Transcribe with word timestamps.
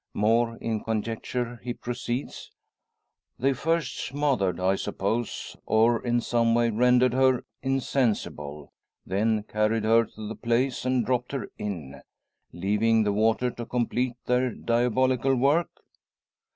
More 0.15 0.57
in 0.57 0.83
conjecture, 0.83 1.59
he 1.61 1.75
proceeds 1.75 2.51
"They 3.37 3.53
first 3.53 3.99
smothered, 3.99 4.59
I 4.59 4.73
suppose, 4.75 5.55
or 5.67 6.03
in 6.03 6.21
some 6.21 6.55
way 6.55 6.71
rendered 6.71 7.13
her 7.13 7.45
insensible; 7.61 8.73
then 9.05 9.43
carried 9.43 9.83
her 9.83 10.05
to 10.05 10.27
the 10.27 10.33
place 10.35 10.85
and 10.85 11.05
dropped 11.05 11.33
her 11.33 11.51
in, 11.59 12.01
leaving 12.51 13.03
the 13.03 13.13
water 13.13 13.51
to 13.51 13.63
complete 13.67 14.15
their 14.25 14.49
diabolical 14.49 15.35
work? 15.35 15.69